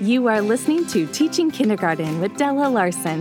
[0.00, 3.20] You are listening to Teaching Kindergarten with Della Larson,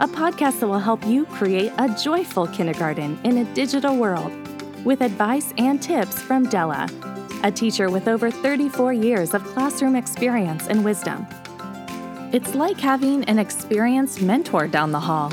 [0.00, 4.32] a podcast that will help you create a joyful kindergarten in a digital world
[4.86, 6.88] with advice and tips from Della,
[7.42, 11.26] a teacher with over 34 years of classroom experience and wisdom.
[12.32, 15.30] It's like having an experienced mentor down the hall.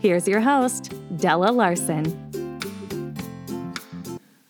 [0.00, 2.04] Here's your host, Della Larson.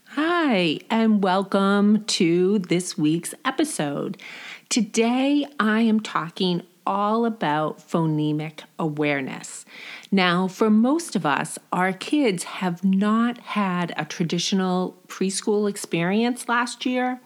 [0.07, 4.21] Hi, and welcome to this week's episode.
[4.69, 9.65] Today, I am talking all about phonemic awareness.
[10.11, 16.85] Now, for most of us, our kids have not had a traditional preschool experience last
[16.85, 17.21] year,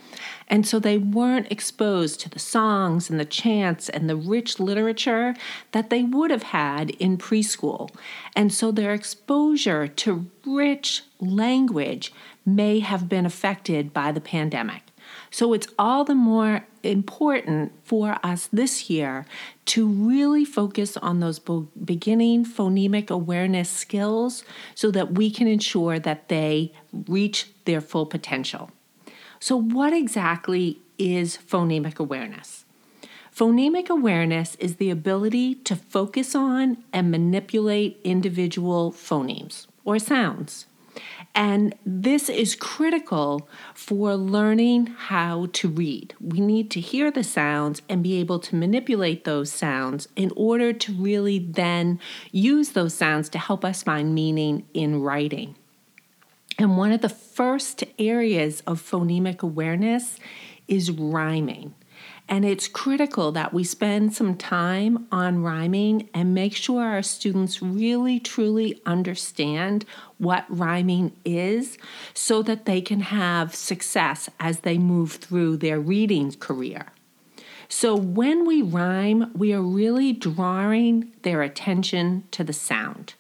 [0.49, 5.35] and so they weren't exposed to the songs and the chants and the rich literature
[5.73, 7.91] that they would have had in preschool.
[8.37, 12.13] And so their exposure to rich language
[12.45, 14.90] may have been affected by the pandemic.
[15.31, 19.27] So it's all the more important for us this year
[19.67, 26.29] to really focus on those beginning phonemic awareness skills so that we can ensure that
[26.29, 26.73] they
[27.07, 28.71] reach their full potential.
[29.39, 32.65] So, what exactly is phonemic awareness?
[33.35, 40.67] Phonemic awareness is the ability to focus on and manipulate individual phonemes or sounds.
[41.35, 46.15] And this is critical for learning how to read.
[46.21, 50.73] We need to hear the sounds and be able to manipulate those sounds in order
[50.73, 52.01] to really then
[52.33, 55.55] use those sounds to help us find meaning in writing.
[56.59, 60.19] And one of the first areas of phonemic awareness
[60.69, 61.75] is rhyming.
[62.31, 67.61] And it's critical that we spend some time on rhyming and make sure our students
[67.61, 69.85] really truly understand
[70.17, 71.77] what rhyming is
[72.15, 76.87] so that they can have success as they move through their reading career.
[77.69, 83.15] So, when we rhyme, we are really drawing their attention to the sound.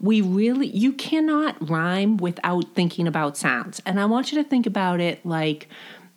[0.00, 3.80] We really, you cannot rhyme without thinking about sounds.
[3.84, 5.68] And I want you to think about it like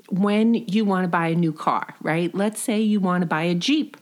[0.10, 2.34] when you want to buy a new car, right?
[2.34, 3.98] Let's say you want to buy a Jeep.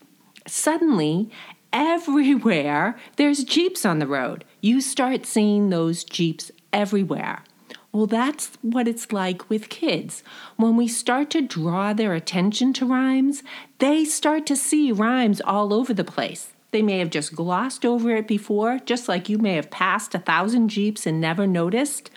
[0.47, 1.29] Suddenly,
[1.71, 4.43] everywhere there's Jeeps on the road.
[4.61, 7.43] You start seeing those Jeeps everywhere.
[7.91, 10.23] Well, that's what it's like with kids.
[10.55, 13.43] When we start to draw their attention to rhymes,
[13.79, 16.53] they start to see rhymes all over the place.
[16.71, 20.19] They may have just glossed over it before, just like you may have passed a
[20.19, 22.09] thousand Jeeps and never noticed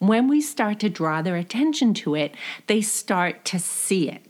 [0.00, 2.34] when we start to draw their attention to it,
[2.66, 4.26] they start to see it.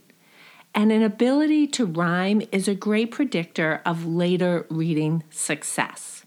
[0.75, 6.25] And an ability to rhyme is a great predictor of later reading success.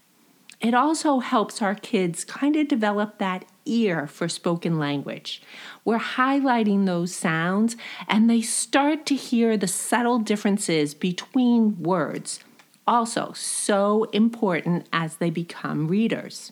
[0.61, 5.41] It also helps our kids kind of develop that ear for spoken language.
[5.83, 7.75] We're highlighting those sounds
[8.07, 12.39] and they start to hear the subtle differences between words.
[12.87, 16.51] Also, so important as they become readers.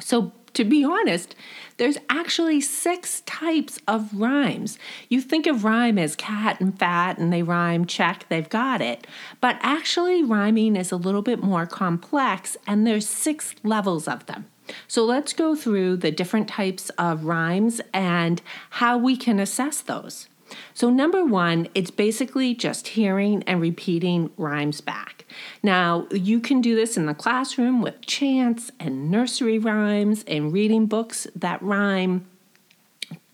[0.00, 1.34] So, to be honest,
[1.76, 4.78] there's actually six types of rhymes.
[5.08, 9.06] You think of rhyme as cat and fat and they rhyme, check, they've got it.
[9.40, 14.46] But actually, rhyming is a little bit more complex and there's six levels of them.
[14.86, 18.40] So let's go through the different types of rhymes and
[18.70, 20.28] how we can assess those.
[20.74, 25.24] So, number one, it's basically just hearing and repeating rhymes back.
[25.62, 30.86] Now, you can do this in the classroom with chants and nursery rhymes and reading
[30.86, 32.26] books that rhyme.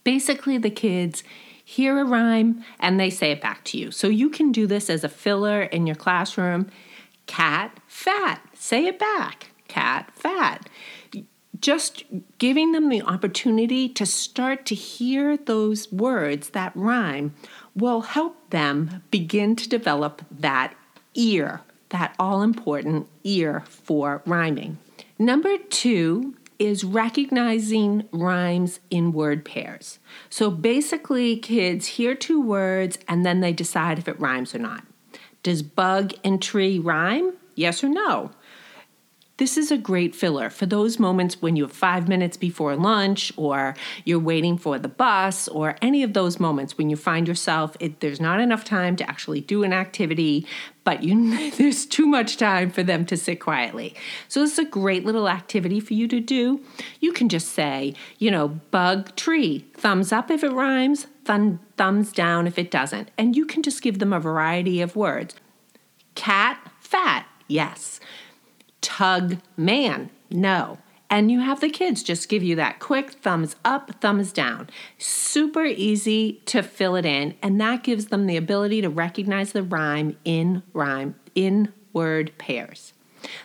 [0.05, 1.23] Basically, the kids
[1.65, 3.91] hear a rhyme and they say it back to you.
[3.91, 6.71] So, you can do this as a filler in your classroom.
[7.27, 9.51] Cat, fat, say it back.
[9.69, 10.69] Cat, fat
[11.61, 12.05] just
[12.39, 17.35] giving them the opportunity to start to hear those words that rhyme
[17.75, 20.75] will help them begin to develop that
[21.15, 24.79] ear, that all important ear for rhyming.
[25.19, 29.99] Number two is recognizing rhymes in word pairs.
[30.29, 34.85] So basically, kids hear two words and then they decide if it rhymes or not.
[35.43, 37.35] Does bug and tree rhyme?
[37.55, 38.33] Yes or no?
[39.39, 43.33] This is a great filler for those moments when you have five minutes before lunch
[43.37, 47.77] or you're waiting for the bus or any of those moments when you find yourself,
[47.79, 50.45] it, there's not enough time to actually do an activity,
[50.83, 53.95] but you, there's too much time for them to sit quietly.
[54.27, 56.61] So this is a great little activity for you to do.
[56.99, 62.11] You can just say, you know, bug tree, thumbs up if it rhymes, thumb, thumbs
[62.11, 63.13] down if it doesn't.
[63.17, 65.37] And you can just give them a variety of words.
[66.17, 68.01] Cat, fat, yes
[68.81, 70.11] tug man.
[70.31, 70.79] No.
[71.11, 74.69] and you have the kids just give you that quick thumbs up, thumbs down.
[74.99, 79.63] Super easy to fill it in, and that gives them the ability to recognize the
[79.63, 82.93] rhyme in rhyme in word pairs.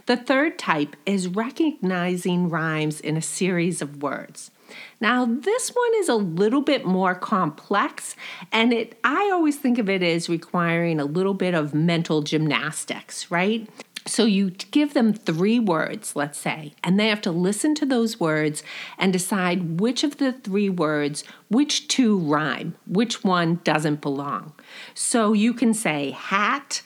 [0.06, 4.52] The third type is recognizing rhymes in a series of words.
[5.00, 8.16] Now, this one is a little bit more complex,
[8.52, 13.30] and it I always think of it as requiring a little bit of mental gymnastics,
[13.32, 13.68] right?
[14.06, 18.20] So you give them three words, let's say, and they have to listen to those
[18.20, 18.64] words
[18.98, 24.54] and decide which of the three words, which two rhyme, which one doesn't belong.
[24.94, 26.82] So you can say hat,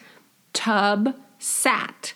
[0.52, 2.12] tub, sat,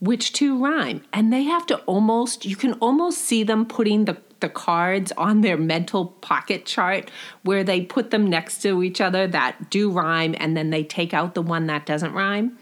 [0.00, 1.02] which two rhyme.
[1.12, 5.40] And they have to almost, you can almost see them putting the the cards on
[5.40, 7.10] their mental pocket chart
[7.44, 11.14] where they put them next to each other that do rhyme and then they take
[11.14, 12.58] out the one that doesn't rhyme.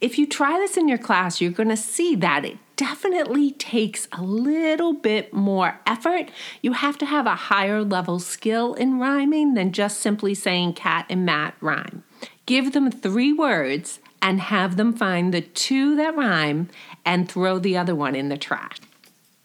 [0.00, 4.06] If you try this in your class, you're going to see that it definitely takes
[4.12, 6.30] a little bit more effort.
[6.60, 11.06] You have to have a higher level skill in rhyming than just simply saying cat
[11.08, 12.04] and mat rhyme.
[12.44, 16.68] Give them three words and have them find the two that rhyme
[17.04, 18.76] and throw the other one in the trash.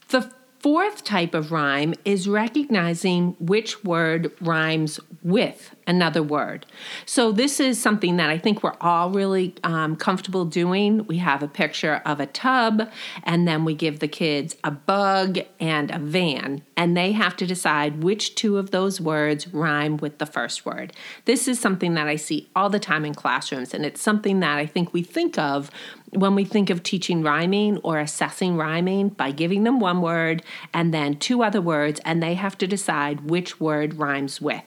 [0.09, 0.31] The
[0.62, 6.66] fourth type of rhyme is recognizing which word rhymes with another word.
[7.06, 11.06] So, this is something that I think we're all really um, comfortable doing.
[11.08, 12.90] We have a picture of a tub,
[13.24, 17.48] and then we give the kids a bug and a van, and they have to
[17.48, 20.94] decide which two of those words rhyme with the first word.
[21.25, 24.57] This is something that I see all the time in classrooms, and it's something that
[24.57, 25.72] I think we think of
[26.12, 30.44] when we think of teaching rhyming or assessing rhyming by giving them one word
[30.74, 34.63] and then two other words, and they have to decide which word rhymes with.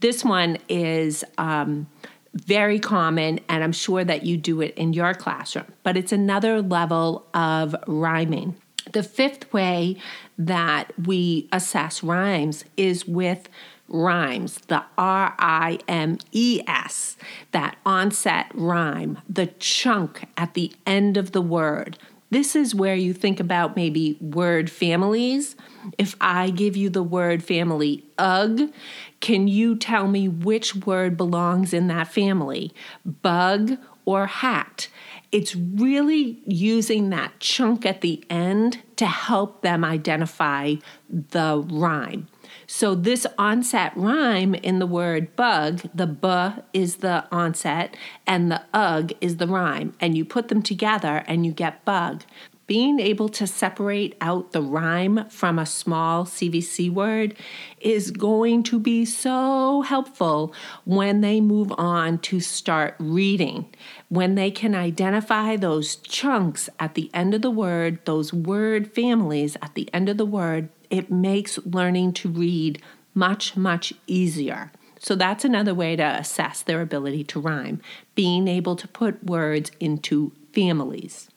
[0.00, 1.86] This one is um,
[2.34, 6.60] very common, and I'm sure that you do it in your classroom, but it's another
[6.60, 8.56] level of rhyming.
[8.92, 9.96] The fifth way
[10.38, 13.48] that we assess rhymes is with
[13.88, 17.16] rimes, the R I M E S,
[17.52, 21.98] that onset rime, the chunk at the end of the word.
[22.30, 25.54] This is where you think about maybe word families.
[25.96, 28.72] If I give you the word family ugh,
[29.20, 32.74] can you tell me which word belongs in that family?
[33.04, 34.88] Bug or hat?
[35.30, 40.76] It's really using that chunk at the end to help them identify
[41.08, 42.26] the rhyme.
[42.66, 48.62] So, this onset rime in the word bug, the b is the onset and the
[48.72, 52.22] ug is the rime, and you put them together and you get bug
[52.66, 57.36] being able to separate out the rime from a small CVC word
[57.80, 60.52] is going to be so helpful
[60.84, 63.66] when they move on to start reading.
[64.08, 69.56] When they can identify those chunks at the end of the word, those word families
[69.62, 72.82] at the end of the word, it makes learning to read
[73.14, 74.70] much, much easier.
[74.98, 77.80] So that's another way to assess their ability to rhyme,
[78.14, 81.28] being able to put words into families.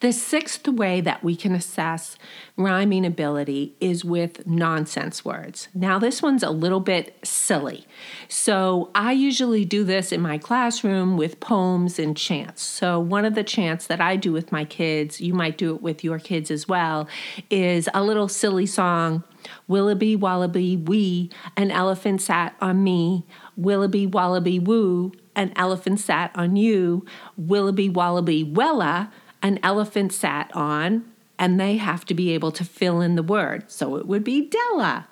[0.00, 2.16] The sixth way that we can assess
[2.56, 5.66] rhyming ability is with nonsense words.
[5.74, 7.84] Now, this one's a little bit silly.
[8.28, 12.62] So, I usually do this in my classroom with poems and chants.
[12.62, 15.82] So, one of the chants that I do with my kids, you might do it
[15.82, 17.08] with your kids as well,
[17.50, 19.24] is a little silly song.
[19.66, 23.24] Willoughby wallaby wee, an elephant sat on me.
[23.56, 27.04] Willoughby wallaby woo, an elephant sat on you.
[27.36, 29.10] Willoughby wallaby wella,
[29.42, 31.04] an elephant sat on,
[31.38, 33.70] and they have to be able to fill in the word.
[33.70, 35.08] So it would be Della.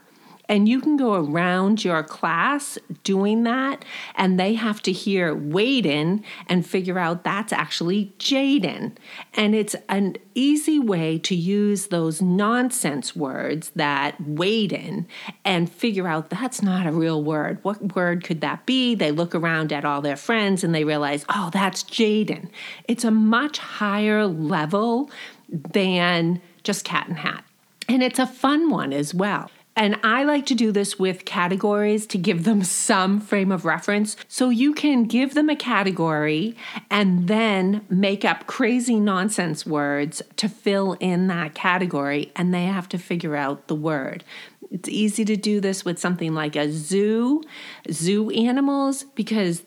[0.48, 3.84] And you can go around your class doing that,
[4.14, 8.92] and they have to hear Waden and figure out that's actually Jaden.
[9.34, 15.06] And it's an easy way to use those nonsense words that Waden
[15.44, 17.58] and figure out that's not a real word.
[17.62, 18.94] What word could that be?
[18.94, 22.50] They look around at all their friends and they realize, oh, that's Jaden.
[22.86, 25.10] It's a much higher level
[25.48, 27.44] than just cat and hat.
[27.88, 29.50] And it's a fun one as well.
[29.76, 34.16] And I like to do this with categories to give them some frame of reference.
[34.26, 36.56] So you can give them a category
[36.90, 42.88] and then make up crazy nonsense words to fill in that category, and they have
[42.88, 44.24] to figure out the word.
[44.70, 47.42] It's easy to do this with something like a zoo,
[47.90, 49.62] zoo animals, because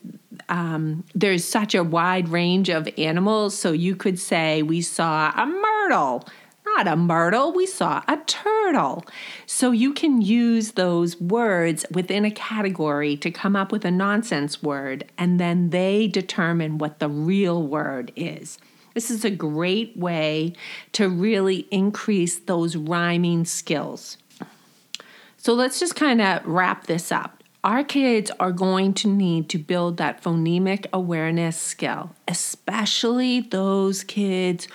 [0.49, 3.57] um, there's such a wide range of animals.
[3.57, 6.27] So you could say, We saw a myrtle
[6.79, 9.05] not a myrtle, we saw a turtle.
[9.45, 14.63] So you can use those words within a category to come up with a nonsense
[14.63, 18.57] word, and then they determine what the real word is.
[18.93, 20.53] This is a great way
[20.93, 24.17] to really increase those rhyming skills.
[25.35, 27.43] So let's just kind of wrap this up.
[27.61, 34.69] Our kids are going to need to build that phonemic awareness skill, especially those kids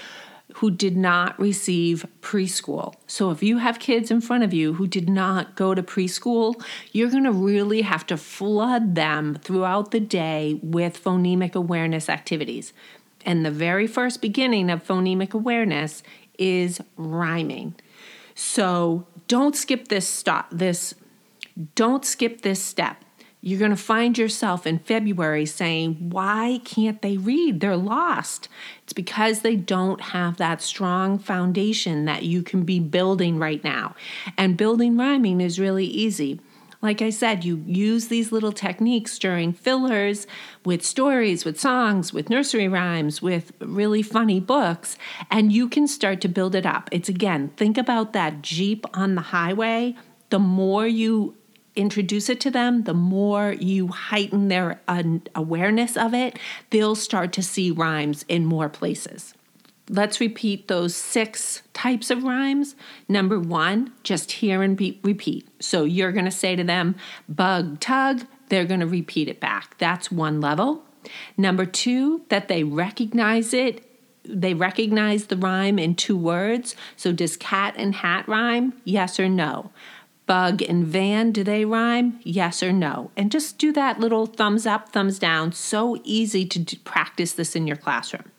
[0.55, 2.95] who did not receive preschool.
[3.07, 6.63] So, if you have kids in front of you who did not go to preschool,
[6.93, 12.73] you're going to really have to flood them throughout the day with phonemic awareness activities.
[13.27, 16.03] And the very first beginning of phonemic awareness
[16.39, 17.75] is rhyming.
[18.35, 20.95] So, don't skip this stop this
[21.77, 23.04] don't skip this step
[23.45, 27.61] you're going to find yourself in February saying, Why can't they read?
[27.61, 28.49] They're lost.
[28.85, 33.97] It's because they don't have that strong foundation that you can be building right now.
[34.39, 36.41] And building rhyming is really easy.
[36.81, 40.27] Like I said, you use these little techniques during fillers
[40.65, 44.97] with stories, with songs, with nursery rhymes, with really funny books,
[45.31, 46.89] and you can start to build it up.
[46.93, 49.97] It's again, think about that Jeep on the highway.
[50.31, 51.37] The more you
[51.77, 55.03] introduce it to them, the more you heighten their uh,
[55.35, 56.39] awareness of it,
[56.71, 59.35] they'll start to see rhymes in more places.
[59.91, 62.75] Let's repeat those six types of rhymes.
[63.07, 65.47] Number one, just hear and be- repeat.
[65.61, 66.97] So you're going to say to them,
[67.29, 69.77] bug, tug, they're going to repeat it back.
[69.79, 70.85] That's one level.
[71.37, 73.85] Number two, that they recognize it.
[74.25, 76.75] They recognize the rhyme in two words.
[76.97, 78.73] So does cat and hat rhyme?
[78.85, 79.71] Yes or no?
[80.27, 82.19] Bug and van, do they rhyme?
[82.23, 83.11] Yes or no?
[83.17, 85.53] And just do that little thumbs up, thumbs down.
[85.53, 88.31] So easy to do, practice this in your classroom.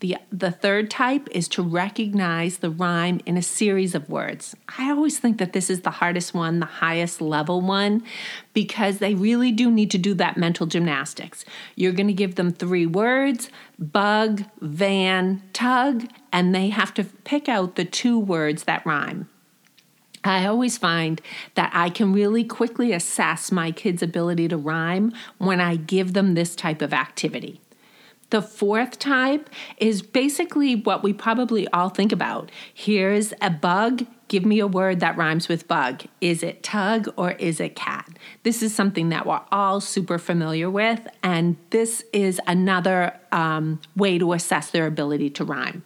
[0.00, 4.56] The, the third type is to recognize the rhyme in a series of words.
[4.76, 8.02] I always think that this is the hardest one, the highest level one,
[8.52, 11.44] because they really do need to do that mental gymnastics.
[11.76, 13.48] You're going to give them three words
[13.78, 19.28] bug, van, tug, and they have to pick out the two words that rhyme.
[20.24, 21.20] I always find
[21.54, 26.34] that I can really quickly assess my kids' ability to rhyme when I give them
[26.34, 27.60] this type of activity.
[28.30, 32.50] The fourth type is basically what we probably all think about.
[32.72, 34.06] Here's a bug.
[34.28, 36.04] Give me a word that rhymes with bug.
[36.22, 38.08] Is it tug or is it cat?
[38.42, 44.18] This is something that we're all super familiar with, and this is another um, way
[44.18, 45.82] to assess their ability to rhyme.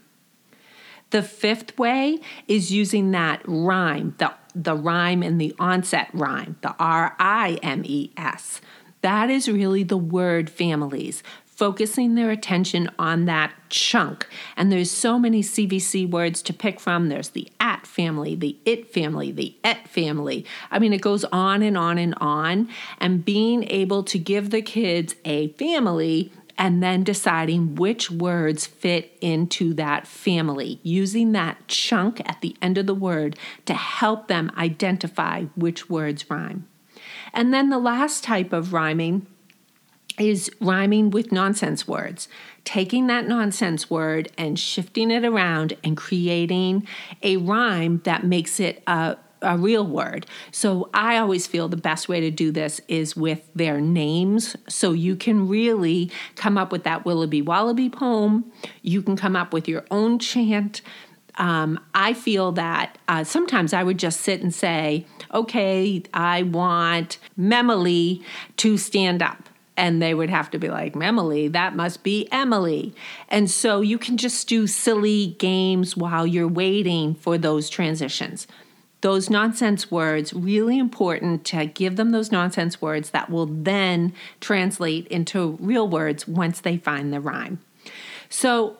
[1.10, 6.75] The fifth way is using that rime, the, the rime in the onset rime, the
[6.78, 8.60] R I M E S.
[9.02, 14.28] That is really the word families, focusing their attention on that chunk.
[14.56, 17.08] And there's so many CVC words to pick from.
[17.08, 20.44] There's the at family, the it family, the et family.
[20.70, 22.68] I mean, it goes on and on and on.
[22.98, 29.16] And being able to give the kids a family and then deciding which words fit
[29.20, 34.50] into that family, using that chunk at the end of the word to help them
[34.56, 36.66] identify which words rhyme.
[37.32, 39.26] And then the last type of rhyming
[40.18, 42.26] is rhyming with nonsense words,
[42.64, 46.86] taking that nonsense word and shifting it around and creating
[47.22, 50.26] a rhyme that makes it a a real word.
[50.50, 54.57] So I always feel the best way to do this is with their names.
[54.69, 58.50] So you can really come up with that Willoughby Wallaby poem.
[58.83, 60.83] You can come up with your own chant.
[61.38, 67.19] Um, I feel that uh, sometimes I would just sit and say, okay, I want
[67.38, 68.23] Memily
[68.59, 72.95] to stand up and they would have to be like, Memily, that must be Emily.
[73.28, 78.47] And so you can just do silly games while you're waiting for those transitions
[79.03, 85.07] those nonsense words, really important to give them those nonsense words that will then translate
[85.09, 87.61] into real words once they find the rhyme.
[88.29, 88.76] So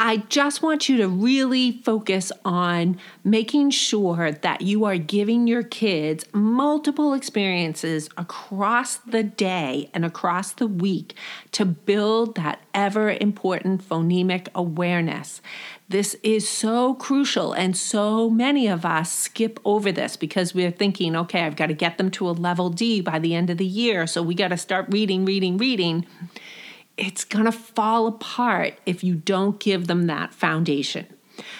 [0.00, 5.64] I just want you to really focus on making sure that you are giving your
[5.64, 11.14] kids multiple experiences across the day and across the week
[11.50, 15.42] to build that ever important phonemic awareness.
[15.88, 21.16] This is so crucial, and so many of us skip over this because we're thinking,
[21.16, 23.66] okay, I've got to get them to a level D by the end of the
[23.66, 26.06] year, so we got to start reading, reading, reading
[26.98, 31.06] it's going to fall apart if you don't give them that foundation.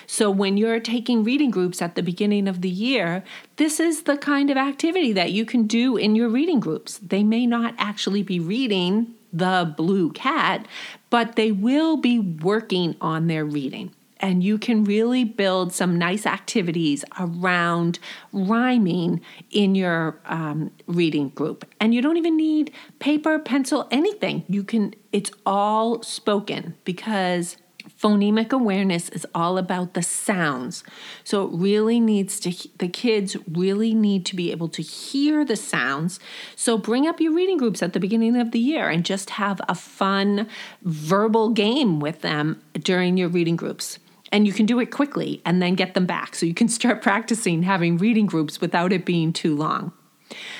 [0.07, 3.23] So, when you're taking reading groups at the beginning of the year,
[3.57, 6.99] this is the kind of activity that you can do in your reading groups.
[6.99, 10.67] They may not actually be reading the blue cat,
[11.11, 16.27] but they will be working on their reading and you can really build some nice
[16.27, 17.99] activities around
[18.33, 19.21] rhyming
[19.51, 21.65] in your um, reading group.
[21.81, 24.45] And you don't even need paper, pencil, anything.
[24.49, 27.57] You can, it's all spoken because
[28.01, 30.85] phonemic awareness is all about the sounds.
[31.25, 35.57] So it really needs to, the kids really need to be able to hear the
[35.57, 36.21] sounds.
[36.55, 39.61] So bring up your reading groups at the beginning of the year and just have
[39.69, 40.49] a fun
[40.83, 43.99] verbal game with them during your reading groups.
[44.31, 46.35] And you can do it quickly and then get them back.
[46.35, 49.93] So you can start practicing having reading groups without it being too long.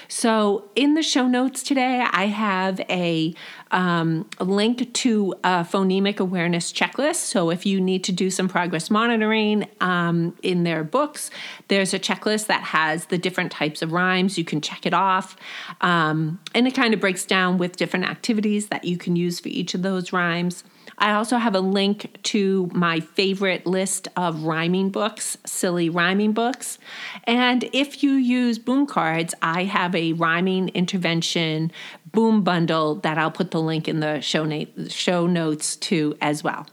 [0.09, 3.35] So, in the show notes today, I have a,
[3.71, 7.17] um, link to a phonemic awareness checklist.
[7.17, 11.31] So, if you need to do some progress monitoring um, in their books,
[11.69, 14.39] there's a checklist that has the different types of rhymes.
[14.39, 15.37] You can check it off.
[15.81, 19.49] Um, and it kind of breaks down with different activities that you can use for
[19.49, 20.65] each of those rhymes.
[20.99, 26.79] I also have a link to my favorite list of rhyming books, silly rhyming books.
[27.25, 31.73] And if you use boom cards, I have a rhyming intervention
[32.13, 36.43] boom bundle that I'll put the link in the show, na- show notes to as
[36.43, 36.67] well.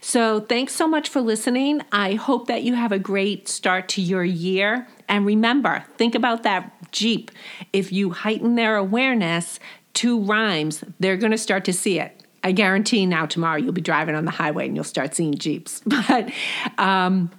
[0.00, 1.82] So, thanks so much for listening.
[1.90, 4.86] I hope that you have a great start to your year.
[5.08, 7.30] And remember, think about that Jeep.
[7.72, 9.58] If you heighten their awareness
[9.94, 12.15] to rhymes, they're going to start to see it.
[12.46, 15.82] I guarantee now tomorrow you'll be driving on the highway and you'll start seeing Jeeps.
[16.08, 16.30] But
[16.78, 17.32] um,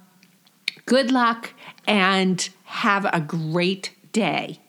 [0.84, 1.54] good luck
[1.86, 4.60] and have a great day.